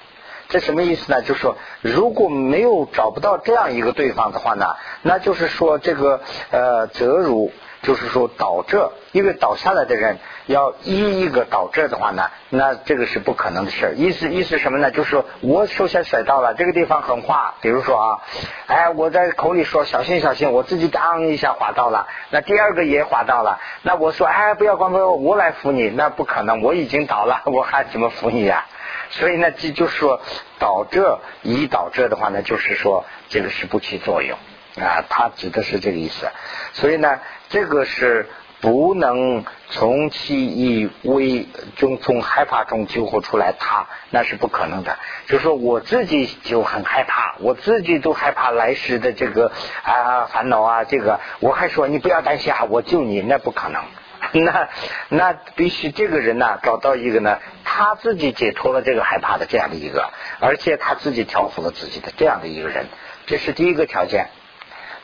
[0.48, 1.24] 这什么意思呢？
[1.24, 4.68] 就是说，如果没有找不到这样一个对方的话呢，
[5.02, 7.52] 那就是说这个呃，则如。
[7.86, 10.18] 就是说倒这，因为倒下来的人
[10.48, 13.94] 要一一个倒这的话呢，那这个是不可能的事。
[13.96, 14.90] 意思意思什么呢？
[14.90, 18.20] 就是说我首先甩到了这个地方很滑，比如说啊，
[18.66, 28.66] 哎，我在口里说小心小心，我自己当一下滑到了，那第二个也滑到了，那我说哎不要光我我来扶你，那不可能，我已经倒了，我还怎么扶你呀？
[29.12, 30.22] 所以呢，这就是说
[30.58, 34.36] 倒这一倒这的话呢，就是说这个是不起作用。
[34.76, 36.28] 啊，他指的是这个意思，
[36.74, 38.28] 所以呢，这个是
[38.62, 44.98] 不能从其一为中从害怕中救活出来，他那是不可能的。
[45.28, 49.52] 就说我自己就很害怕，我自己都害怕来世的这个
[49.84, 53.84] 啊烦恼啊，这个我还说你不要担心啊，我救你，那不可能。
[54.32, 54.70] 那
[55.10, 62.88] 那必须这个人呢，找到一个呢，他自己解脱了这个害怕的这样的一个，而且他自己调服了自己的这样的一个人，
[63.28, 64.30] 这是第一个条件。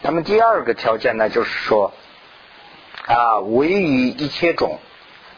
[0.02, 1.94] 那么第二个条件呢，就是说
[3.08, 4.80] 啊，唯于一切种，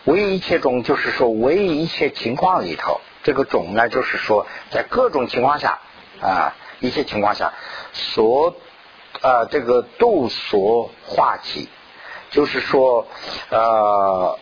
[0.05, 5.79] 唯一切种就是说，唯于一切情况里头，这个种呢，就是说，在各种情况下
[6.21, 7.53] 啊，一些情况下
[7.93, 8.55] 所
[9.21, 11.69] 啊，这个度所化己，
[12.31, 13.07] 就是说
[13.49, 14.37] 呃，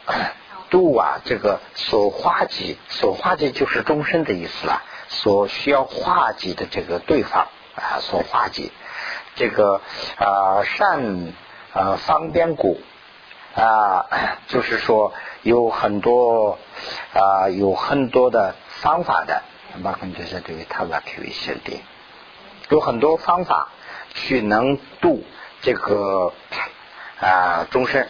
[0.69, 8.71] 度啊，这个所化己，所化己就是终身的意思了，所需要化己的这个对方啊，所化己。
[9.36, 9.81] 这个
[10.17, 11.34] 啊善
[11.73, 12.81] 啊方便故
[13.55, 14.05] 啊，
[14.47, 16.57] 就是说有很多
[17.13, 19.41] 啊有很多的方法的，
[19.83, 21.81] 把根就是对于他把提为设定，
[22.69, 23.69] 有很多方法
[24.13, 25.23] 去能度
[25.61, 26.33] 这个
[27.19, 28.07] 啊终身，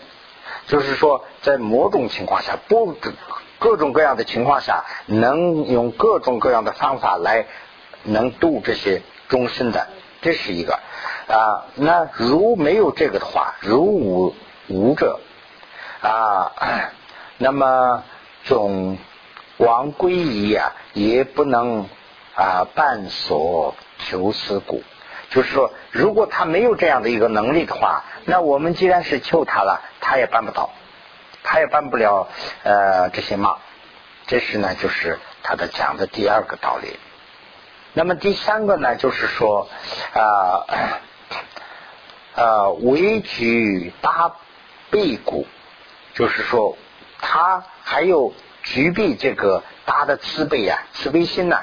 [0.68, 2.96] 就是说在某种情况下，不
[3.58, 7.48] 各种各样的情况下，能用各种各样的方法来
[8.04, 9.88] 能度这些终身的，
[10.22, 10.80] 这是一个。
[11.28, 14.36] 啊，那如没有这个的话，如无
[14.68, 15.20] 无者
[16.02, 16.52] 啊，
[17.38, 18.04] 那么
[18.44, 18.98] 总
[19.58, 21.88] 王归依啊，也不能
[22.36, 24.84] 啊办所求死故。
[25.30, 30.72] 就是说，如果他没有这样的一个能力的话，那我们既然是求他了，他也办不到，
[31.44, 32.28] 他也办不了
[32.64, 33.58] 呃这些嘛。
[34.28, 37.00] 这是呢，就是他的讲的第二个道理。
[37.94, 39.68] 那么第三个呢，就是说
[40.14, 40.66] 啊
[42.36, 44.34] 呃，为举大
[44.90, 45.46] 背骨，
[46.14, 46.78] 就是说
[47.20, 51.62] 他还有举臂这个大的慈悲呀，慈悲心呐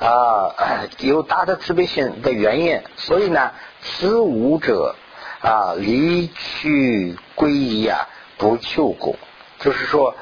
[0.00, 0.54] 啊，
[0.98, 4.96] 有大的慈悲心的原因，所以呢，此五者
[5.42, 9.16] 啊，离去皈依啊，不求果，
[9.58, 10.14] 就是说。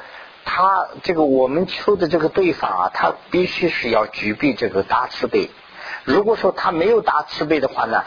[0.43, 5.49] 他这个我们求的这个对方啊，他必须是要具备这个大慈悲。
[6.03, 8.03] 如果说他没有大慈悲的话呢，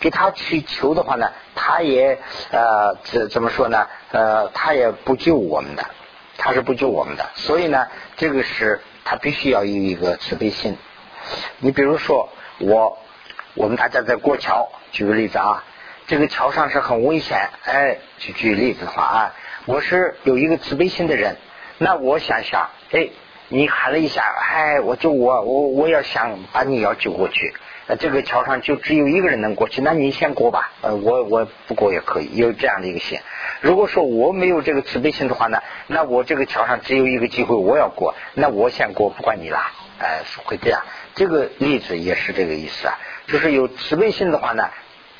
[0.00, 2.18] 给他去求的话呢，他也
[2.50, 3.86] 呃怎怎么说呢？
[4.10, 5.84] 呃，他也不救我们的，
[6.38, 7.30] 他是不救我们的。
[7.34, 7.86] 所以呢，
[8.16, 10.76] 这个是他必须要有一个慈悲心。
[11.58, 12.98] 你比如说我，
[13.54, 15.64] 我们大家在过桥，举个例子啊，
[16.06, 19.34] 这个桥上是很危险，哎，举举例子的话啊，
[19.66, 21.36] 我是有一个慈悲心的人。
[21.76, 23.10] 那我想想，哎，
[23.48, 27.54] 你喊了一下，哎，我救我我我要想把你要救过去，
[27.90, 33.18] 呃，这个桥上就只有一个人能过去，那你先过吧，呃，我我不过也可以，有这样的一个心。
[33.60, 40.82] 如果说我没有这个慈悲心的话呢，那我这个桥上只有一个机会，我要过，那我先过，不管你啦，哎，会这样。
[41.16, 42.94] 这个例子也是这个意思啊，
[43.26, 44.70] 就是有慈悲心的话呢，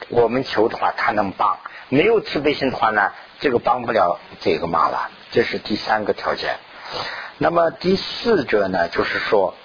[0.09, 5.11] 我们求的话他能帮；没有慈悲心的话呢，这个帮不了这个忙了。
[5.33, 6.55] 这是第三个条件，
[7.39, 9.57] 那么第四者呢，就是说，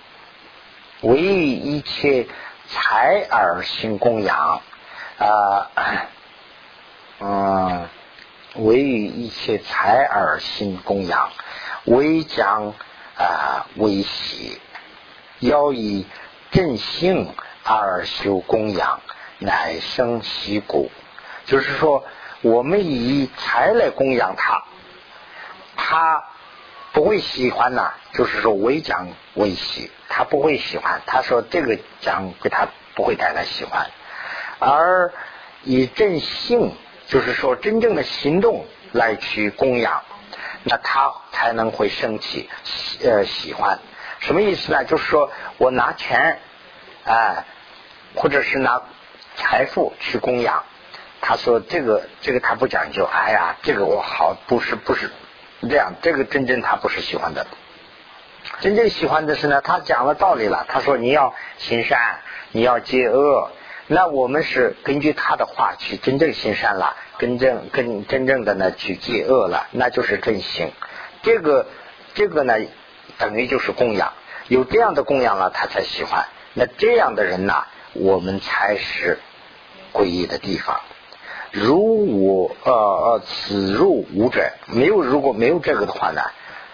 [1.02, 2.26] 唯一一切
[2.70, 4.62] 财而行供养
[5.18, 5.72] 啊，
[7.20, 7.88] 嗯，
[8.56, 11.30] 为一切财而行供养，
[11.86, 12.74] 为将
[13.18, 14.60] 啊为喜，
[15.40, 16.06] 要以
[16.52, 19.02] 正性而修供养，
[19.40, 20.92] 乃生喜故。
[21.46, 22.04] 就是说，
[22.42, 24.64] 我们以财来供养他。
[25.78, 26.24] 他
[26.94, 31.02] 不会喜欢呐，就是说为将为喜，他不会喜欢。
[31.06, 33.90] 他说这个讲给他不会带来喜欢，
[34.60, 35.12] 而
[35.64, 36.76] 以正性，
[37.08, 40.04] 就是说真正的行动来去供养，
[40.64, 42.50] 那他才能会升起
[43.04, 43.80] 呃喜欢。
[44.20, 44.84] 什么意思呢？
[44.86, 46.40] 就是说我拿钱
[47.04, 47.46] 哎，
[48.16, 48.82] 或者是拿
[49.36, 50.64] 财富去供养，
[51.22, 53.06] 他说这个这个他不讲究。
[53.06, 55.12] 哎呀，这个我好不是不是。
[55.68, 57.46] 这样，这个真正他不是喜欢的。
[58.62, 60.66] 真正喜欢的是呢，他讲了道理了。
[60.68, 62.20] 他说你要行善，
[62.52, 63.52] 你要戒恶。
[63.88, 70.72] 那我们是根据他的话去真正行善了，真正跟真正的呢去戒恶了，那就是正行。
[71.22, 71.68] 这个
[72.16, 72.56] 这个呢，
[73.20, 74.14] 等于就是供养。
[74.48, 76.26] 有这样的供养了，他才喜欢。
[76.54, 79.20] 那这样的人呢，我们才是
[79.94, 80.82] 皈依的地方。
[81.52, 86.22] 如无呃呃，此入无者，没有如果没有这个的话呢，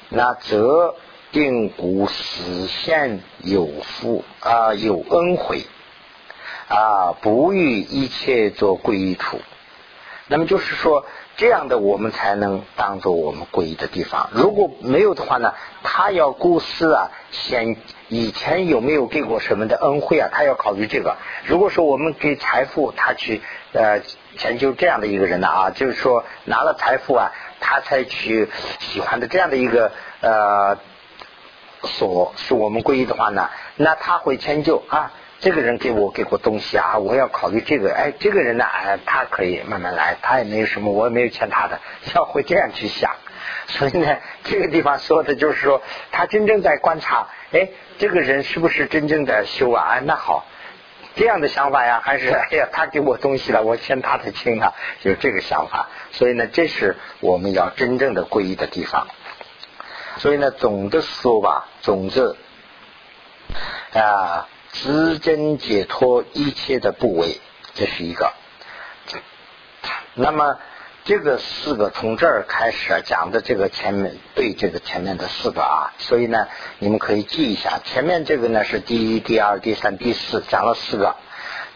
[0.10, 0.96] 那则
[1.32, 5.64] 定古死现有福啊，有恩惠
[6.68, 9.40] 啊，不与一切做皈依处。
[10.28, 14.30] 那么就是说，这样的我们才能当做我们皈依的地方。
[14.32, 17.76] 如果没有的话呢，他要顾思啊，先
[18.08, 20.30] 以前有没有给过什么的恩惠啊？
[20.32, 21.18] 他要考虑这个。
[21.46, 23.42] 如果说我们给财富，他去
[23.74, 24.02] 呃。
[24.46, 28.48] 研究这样的一个人呢啊，就是说拿了财富啊，他才去
[28.80, 29.92] 喜欢的这样的一个
[30.22, 30.78] 呃
[31.84, 41.80] 所是我们皈依的话呢，那他会迁就啊，这个人给我给过东西啊，我要考虑这个，哎，这个人呢，哎，他可以慢慢来，他也没有什么，我也没有欠他的，
[42.16, 43.12] 要会这样去想。
[43.68, 49.88] 所以呢，这个地方说的就是说，他真正在观察，哎，这个人是不是真正的修啊？
[49.92, 50.46] 哎，那好。
[51.14, 55.90] 这样的想法呀， 还是哎呀，他给我东西了，我欠他的情啊，就这个想法。
[56.12, 59.08] 所以呢，这是我们要真正的皈依的地方。
[60.18, 62.36] 所以呢，总的说吧，总之
[63.94, 67.40] 啊，直真解脱一切的部位，
[67.74, 68.32] 这是一个。
[70.16, 70.58] 那么。
[71.04, 76.48] 这个四个从这儿开始讲的，这个前面对这个前面的四个啊，所以呢，
[76.78, 81.16] 你们可以记一下，前面这个呢是第一、第二、第三、第四，讲了四个，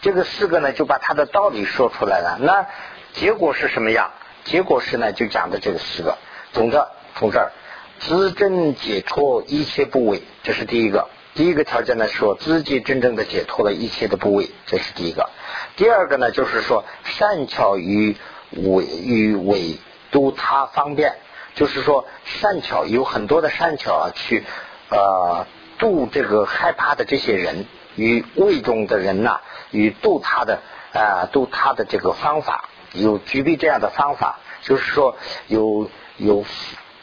[0.04, 2.38] 这个四个呢就把它的道理说出来了。
[2.40, 2.68] 那
[3.14, 4.12] 结果是什么样？
[4.44, 6.20] 结果是呢就讲的这个四个，
[6.54, 7.52] 总的从这儿，
[8.00, 11.10] 自真解脱一切部位，这是第一个。
[11.34, 15.30] 第一个条件呢说自己真正的解脱了一切的部位，这是第一个。
[15.76, 18.16] 第二个呢就是说善巧于。
[18.52, 19.80] 伪与伪
[20.12, 21.16] 度他方便，
[21.56, 24.46] 就是说善巧有很多的善巧啊，去
[24.90, 25.46] 呃
[25.78, 27.66] 度这个害怕的这些人
[27.96, 29.42] 与胃中的人呐，
[29.72, 30.62] 与度他的
[30.94, 35.18] 啊度他的这个方法有具备这样的方法，就是说
[35.48, 36.46] 有有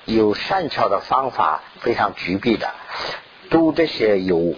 [0.04, 2.74] 有善巧的方法，非常具备的，
[3.50, 4.54] 度这些有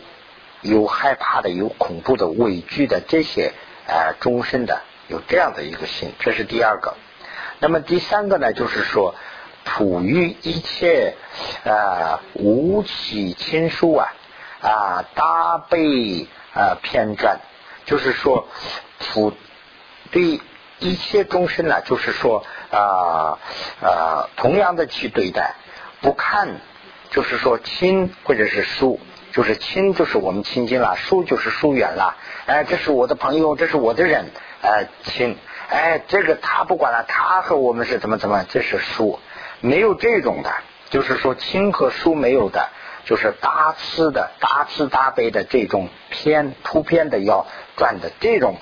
[0.62, 3.52] 有害怕的、有恐怖的、畏惧的这些
[3.86, 6.94] 呃终身的，有这样的一个心，这是第二个。
[7.60, 9.14] 那么第三个呢，就是说
[9.64, 11.14] 普于一切
[11.64, 14.12] 呃无起亲疏啊
[14.60, 17.40] 啊大悲啊偏转，
[17.84, 18.48] 就是说
[18.98, 19.32] 普
[20.10, 20.40] 对。
[20.78, 23.38] 一切众生呢，就是说啊
[23.80, 25.54] 啊，同样的去对待，
[26.00, 26.56] 不看，
[27.10, 29.00] 就是说亲或者是疏，
[29.32, 32.16] 就是亲就是我们亲近了，疏就是疏远了。
[32.46, 34.30] 哎，这是我的朋友，这是我的人，
[34.62, 39.20] 哎亲，哎这个他不管了，他和我们是怎么怎么，这是疏，
[39.60, 40.52] 没有这种的，
[40.90, 42.68] 就是说亲和疏没有的，
[43.04, 47.46] 就是大慈的大慈大悲的这种偏突偏的要
[47.76, 48.58] 转的这种。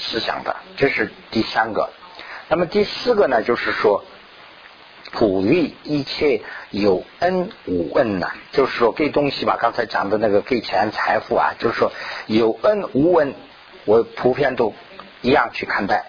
[0.00, 1.90] 思想的，这是第三个。
[2.48, 4.04] 那么第四个呢，就是说
[5.12, 11.92] 普育一切有恩无恩呐，就是说给东西吧，刚才讲的那个给钱财富啊，就是说
[12.26, 13.34] 有恩无恩，
[13.84, 14.74] 我普遍都
[15.20, 16.06] 一样去看待。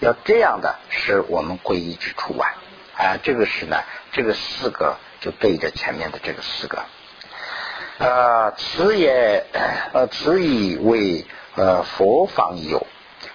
[0.00, 2.48] 要这样的是我们皈依之处啊，
[2.96, 3.76] 啊，这个是呢，
[4.10, 6.82] 这个四个就对着前面的这个四个。
[7.98, 9.46] 呃，此也
[9.92, 11.24] 呃，此以为
[11.54, 12.84] 呃佛方有。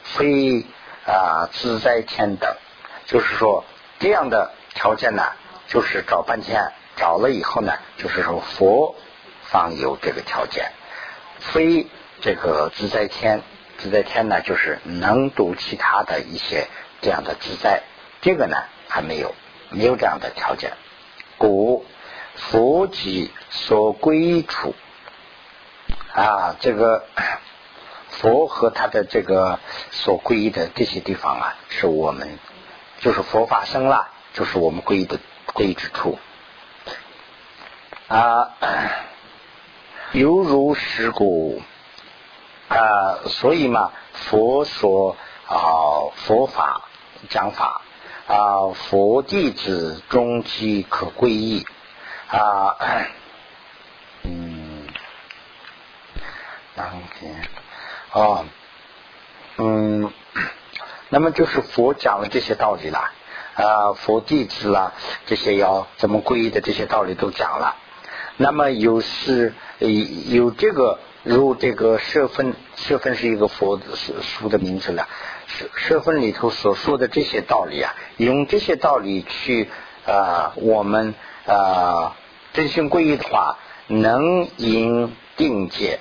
[0.03, 0.65] 非
[1.05, 2.55] 啊自在天等，
[3.05, 3.63] 就是说
[3.99, 5.23] 这样的条件呢，
[5.67, 8.95] 就是找半天，找了以后呢，就是说佛
[9.43, 10.71] 方有这个条件，
[11.39, 11.87] 非
[12.21, 13.41] 这个自在天，
[13.77, 16.67] 自在天呢，就是能度其他的一些
[17.01, 17.83] 这样的自在，
[18.21, 19.33] 这个呢还没有，
[19.69, 20.73] 没有这样的条件，
[21.37, 21.85] 故
[22.35, 24.75] 佛即所归处
[26.13, 27.05] 啊，这个。
[28.09, 29.59] 佛和他的这个
[29.91, 32.37] 所皈依的这些地方啊，是我们
[32.99, 35.19] 就是佛法生了，就是我们皈依的
[35.53, 36.17] 皈依之处
[38.07, 38.51] 啊，
[40.11, 41.61] 犹如石骨
[42.67, 45.15] 啊，所以嘛，佛说
[45.47, 46.81] 啊，佛法
[47.29, 47.81] 讲法
[48.27, 51.65] 啊，佛弟子终极可皈依
[52.27, 52.75] 啊，
[54.23, 54.87] 嗯，
[56.75, 57.47] 当天。
[58.11, 58.45] 啊，
[59.57, 60.11] 嗯，
[61.09, 63.11] 那么就是佛讲了这些道理了
[63.53, 64.93] 啊，佛弟子啦，
[65.27, 67.75] 这些要怎么皈依的这些道理都讲了。
[68.37, 73.79] 那么有是有这个，如这个舍分，舍分是一个佛
[74.21, 75.07] 书的名字了。
[75.45, 79.69] 舍舍分里头所说的这些道理啊，用这些道理去
[80.07, 81.13] 啊，我们
[81.45, 82.15] 啊
[82.53, 83.57] 真心皈依的话，
[83.87, 85.99] 能赢定界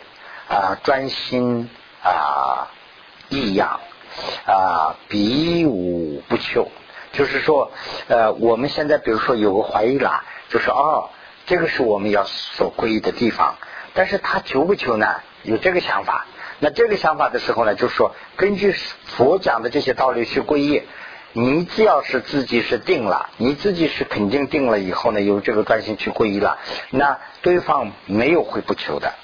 [0.48, 1.68] 啊，专心。
[2.02, 2.68] 啊，
[3.28, 3.80] 异样
[4.46, 6.70] 啊，比武不求。
[7.12, 7.72] 就是说，
[8.08, 11.10] 呃，我们现在比如说有个怀疑啦，就是哦，
[11.46, 13.56] 这个是我们要所皈依的地方，
[13.94, 15.06] 但是他求不求呢？
[15.42, 16.26] 有这个想法。
[16.60, 20.82] 那这个想法的时候呢，就是说，根据佛讲的这些道理去皈依，
[21.32, 26.58] 你只要是自己是定了，你自己是肯定定了以后呢，有这个专心去皈依了，
[26.90, 29.14] 那对方没有会不求的。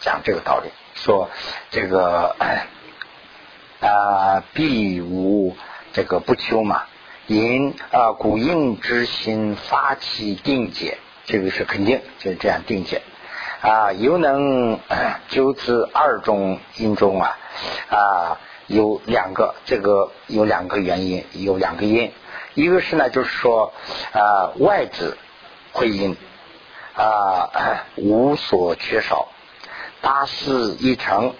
[0.00, 0.70] 讲这个道理。
[0.94, 1.30] 说
[1.70, 2.36] 这个
[3.80, 5.56] 啊，必无
[5.92, 6.84] 这个不求嘛。
[7.28, 13.00] 因啊，古应之心发起定解，这个是肯定，就是这样定解
[13.60, 13.92] 啊。
[13.92, 14.80] 犹能
[15.28, 17.38] 究之二种因中啊
[17.88, 22.12] 啊，有两个，这个有两个原因，有两个因。
[22.54, 23.72] 一个是呢，就是说
[24.12, 25.16] 啊，外子
[25.72, 26.16] 会因
[26.94, 29.28] 啊无所缺少。
[30.02, 31.32] 大事一成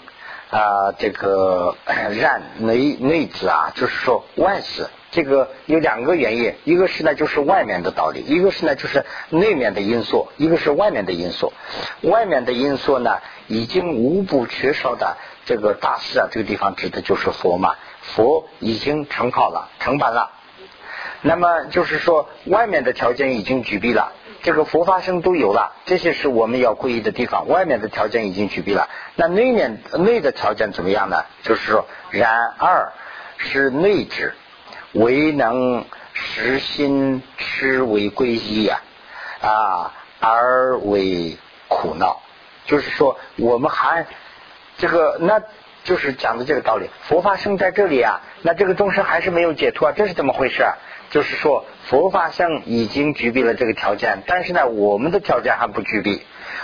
[0.51, 11.53] 啊，这个然内内子啊，就是说外事，这个有两个原因，一个是呢就是外面的道理，一个是呢就是内面的因素，一个是外面的因素。
[12.03, 20.31] 外面的因素呢，已经无不缺少的这个大事啊，这个地方指的就是佛嘛，佛已经成好了，成办了。
[21.23, 24.13] 那么就是说，外面的条件已经具备了。
[24.43, 27.49] 这个佛法生都有了，这些是我们要皈依的地方。
[27.49, 31.25] 外面的条件已经具备了，那内面内的条件怎么样呢？
[31.43, 32.93] 就是说，然而
[33.39, 34.35] 是内之，
[34.93, 38.81] 唯能实心持为皈依呀，
[39.41, 41.39] 啊，而为
[41.69, 42.21] 苦恼。
[42.67, 44.07] 就是说，我们还
[44.79, 45.41] 这个，那
[45.85, 46.89] 就是讲的这个道理。
[47.03, 50.75] 佛法生在这里啊，那这个众生还是没有解脱啊，这是怎么回事啊？
[51.11, 56.23] 就是说，佛法上已经具备了这个条件，但是呢，我们的条件还不具备。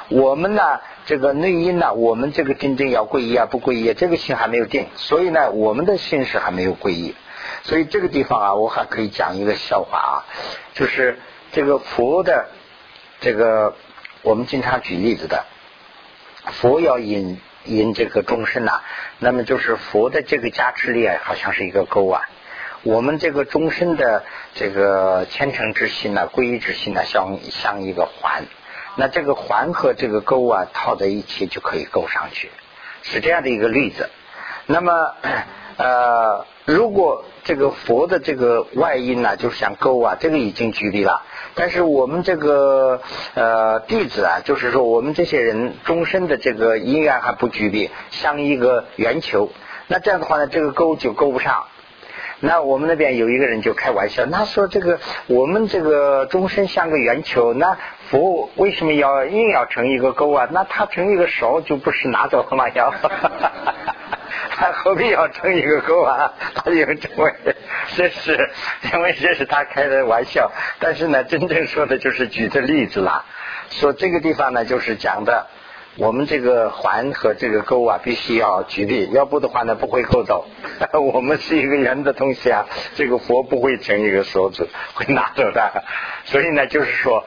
[0.08, 7.14] 我们呢，这个内因呢，我们这个真正要皈依啊，不皈依，这个心还没有定，所以呢，我们的心是还没有皈依。
[7.62, 10.24] 所以这个地方啊，我还可以讲一个笑话啊，
[10.72, 11.18] 就是
[11.52, 12.48] 这个佛的
[13.20, 13.74] 这个，
[14.22, 15.44] 我们经常举例子的，
[16.46, 17.38] 佛要引
[17.76, 18.80] 因这个众生呐，
[19.18, 22.22] 那么就是佛的这个加持力啊，好像是一个钩啊。
[22.82, 28.44] 我们这个终身的这个虔诚之心呐，皈依之心呐，像像一个环，
[28.96, 32.50] 那这个环和这个钩啊套在一起就可以勾上去，
[33.02, 34.08] 是这样的一个例子。
[34.70, 34.92] 那么
[35.78, 41.22] 呃，如果这个佛的这个外因呢，就是像钩啊，这个已经举例了。
[41.54, 43.00] 但是我们这个
[43.34, 49.50] 呃弟子啊，就是说我们这些人终身的这个因缘还不举例，像一个圆球，
[49.86, 51.64] 那这样的话呢，这个钩就勾不上。
[52.40, 57.78] 那我们那边有一个人就开玩笑，那说这个我们这个终身像个圆球，那
[58.10, 60.46] 佛为什么要硬要成一个钩啊？
[60.52, 62.68] 那他成一个勺就不是拿走了吗？
[62.68, 62.94] 要，
[64.58, 66.32] 他何必要成一个钩啊？
[66.54, 66.96] 他就认为
[67.94, 68.50] 这是
[68.92, 70.50] 因为这是他开的玩笑，
[70.80, 73.24] 但是呢，真正说的就是举的例子啦，
[73.70, 75.46] 说这个地方呢就是讲的。
[75.96, 80.46] 我们这个环和这个钩啊，必须要举例，要不的话呢，不会够走。
[81.12, 85.82] 我们是一个圆的东西啊，这个佛不会成一个手指，会拿走的。
[86.26, 87.24] 所以呢，就是说，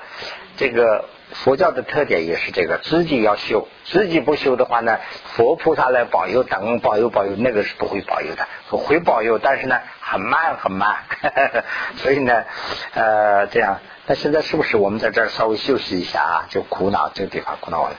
[0.55, 1.03] 这个
[1.33, 4.99] 佛教的特点也是这个，自己要修，自己不修的话呢，
[5.35, 10.97] 佛菩萨来保佑，等保佑保佑，那个是不会保佑的，会保佑，但是呢，很慢很慢。
[11.97, 12.43] 所以呢，
[12.93, 16.45] 呃，这样，那现在是不是我们在这儿稍微休息一下啊？
[16.49, 17.95] 就苦恼这个地方苦恼了。